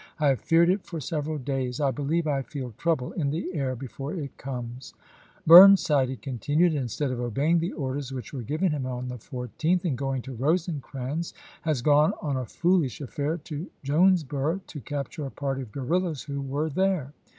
[0.19, 1.79] I have feared it for several days.
[1.79, 4.95] I believe I feel trouble in the air before it comes.""
[5.45, 9.19] Burn side," he continued," instead of obeying the orders which were given him on the
[9.19, 14.79] 14th, and going to Rosecrans, has gone on a foolish affair to Jones boro to
[14.79, 17.13] capture a party of guerrillas who were there."